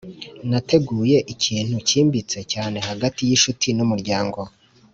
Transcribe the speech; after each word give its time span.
nateguye 0.49 1.17
ikintu 1.33 1.75
cyimbitse 1.87 2.39
cyane 2.53 2.77
hagati 2.87 3.21
y’inshuti 3.29 3.67
n’umuryango 3.77 4.39